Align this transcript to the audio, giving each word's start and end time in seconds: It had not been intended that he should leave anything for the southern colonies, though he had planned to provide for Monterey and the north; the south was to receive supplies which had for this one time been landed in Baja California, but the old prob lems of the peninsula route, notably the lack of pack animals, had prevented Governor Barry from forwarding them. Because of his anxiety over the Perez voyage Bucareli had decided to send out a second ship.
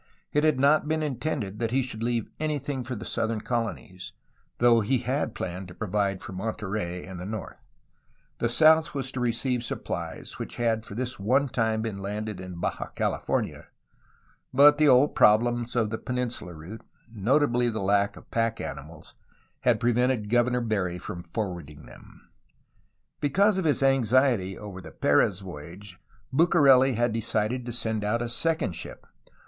It 0.33 0.43
had 0.43 0.59
not 0.59 0.87
been 0.87 1.03
intended 1.03 1.59
that 1.59 1.69
he 1.69 1.83
should 1.83 2.01
leave 2.01 2.27
anything 2.39 2.83
for 2.83 2.95
the 2.95 3.05
southern 3.05 3.41
colonies, 3.41 4.13
though 4.57 4.81
he 4.81 4.97
had 4.97 5.35
planned 5.35 5.67
to 5.67 5.75
provide 5.75 6.23
for 6.23 6.31
Monterey 6.31 7.05
and 7.05 7.19
the 7.19 7.25
north; 7.27 7.59
the 8.39 8.49
south 8.49 8.95
was 8.95 9.11
to 9.11 9.19
receive 9.19 9.63
supplies 9.63 10.39
which 10.39 10.55
had 10.55 10.87
for 10.87 10.95
this 10.95 11.19
one 11.19 11.49
time 11.49 11.83
been 11.83 11.99
landed 11.99 12.39
in 12.41 12.59
Baja 12.59 12.87
California, 12.87 13.67
but 14.51 14.79
the 14.79 14.87
old 14.87 15.13
prob 15.13 15.41
lems 15.43 15.75
of 15.75 15.91
the 15.91 15.99
peninsula 15.99 16.55
route, 16.55 16.81
notably 17.13 17.69
the 17.69 17.79
lack 17.79 18.17
of 18.17 18.31
pack 18.31 18.59
animals, 18.59 19.13
had 19.59 19.79
prevented 19.79 20.31
Governor 20.31 20.61
Barry 20.61 20.97
from 20.97 21.21
forwarding 21.21 21.85
them. 21.85 22.27
Because 23.19 23.59
of 23.59 23.65
his 23.65 23.83
anxiety 23.83 24.57
over 24.57 24.81
the 24.81 24.89
Perez 24.91 25.41
voyage 25.41 25.99
Bucareli 26.33 26.95
had 26.95 27.11
decided 27.13 27.67
to 27.67 27.71
send 27.71 28.03
out 28.03 28.23
a 28.23 28.29
second 28.29 28.71
ship. 28.71 29.05